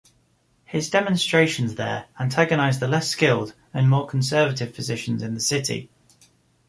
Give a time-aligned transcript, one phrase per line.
[0.65, 5.91] His demonstrations there antagonized the less skilled and more conservative physicians in the city.